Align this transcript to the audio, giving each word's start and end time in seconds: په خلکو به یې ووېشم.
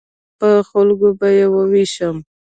په 0.39 0.49
خلکو 0.69 1.07
به 1.19 1.27
یې 1.37 1.45
ووېشم. 1.53 2.15